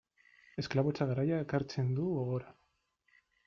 Esklabotza 0.63 1.07
garaia 1.11 1.43
ekartzen 1.47 1.95
du 2.01 2.09
gogora. 2.17 2.51